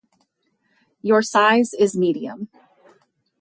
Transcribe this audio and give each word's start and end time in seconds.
Your 1.03 1.21
size 1.21 1.75
is 1.75 1.95
Medium. 1.95 2.49